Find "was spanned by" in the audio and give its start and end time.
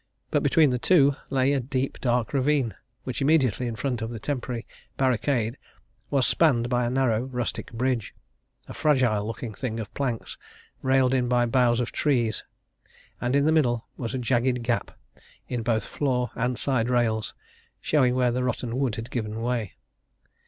6.09-6.85